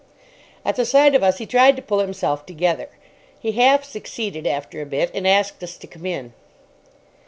At 0.65 0.77
the 0.77 0.85
sight 0.87 1.13
of 1.13 1.21
us 1.21 1.37
he 1.37 1.45
tried 1.45 1.75
to 1.75 1.81
pull 1.83 1.99
himself 1.99 2.43
together. 2.47 2.89
He 3.39 3.51
half 3.51 3.83
succeeded 3.83 4.47
after 4.47 4.81
a 4.81 4.85
bit, 4.87 5.11
and 5.13 5.27
asked 5.27 5.61
us 5.61 5.77
to 5.77 5.85
come 5.85 6.07
in. 6.07 6.33